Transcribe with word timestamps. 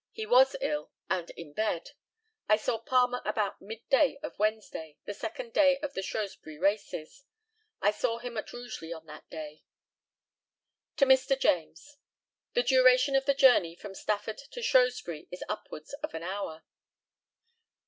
He 0.09 0.25
was 0.25 0.55
ill 0.61 0.89
and 1.11 1.29
in 1.37 1.53
bed. 1.53 1.91
I 2.49 2.57
saw 2.57 2.79
Palmer 2.79 3.21
about 3.23 3.61
midday 3.61 4.17
of 4.23 4.39
Wednesday, 4.39 4.97
the 5.05 5.13
second 5.13 5.53
day 5.53 5.77
of 5.77 5.93
the 5.93 6.01
Shrewsbury 6.01 6.57
races. 6.57 7.23
I 7.83 7.91
saw 7.91 8.17
him 8.17 8.35
at 8.35 8.51
Rugeley 8.51 8.91
on 8.91 9.05
that 9.05 9.29
day. 9.29 9.63
To 10.97 11.05
Mr. 11.05 11.39
JAMES: 11.39 11.97
The 12.55 12.63
duration 12.63 13.15
of 13.15 13.25
the 13.25 13.35
journey 13.35 13.75
from 13.75 13.93
Stafford 13.93 14.39
to 14.39 14.63
Shrewsbury 14.63 15.27
is 15.29 15.43
upwards 15.47 15.93
of 16.01 16.15
an 16.15 16.23
hour. 16.23 16.63